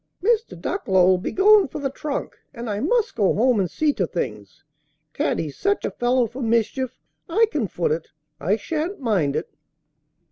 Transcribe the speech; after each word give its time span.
"Mr. 0.23 0.59
Ducklow'll 0.59 1.19
be 1.19 1.31
going 1.31 1.67
for 1.67 1.77
the 1.77 1.91
trunk, 1.91 2.35
and 2.55 2.67
I 2.71 2.79
must 2.79 3.15
go 3.15 3.35
home 3.35 3.59
and 3.59 3.69
see 3.69 3.93
to 3.93 4.07
things, 4.07 4.63
Taddy's 5.13 5.57
such 5.59 5.85
a 5.85 5.91
fellow 5.91 6.25
for 6.25 6.41
mischief. 6.41 6.97
I 7.29 7.45
can 7.51 7.67
foot 7.67 7.91
it; 7.91 8.07
I 8.39 8.55
shan't 8.55 8.99
mind 8.99 9.35
it." 9.35 9.53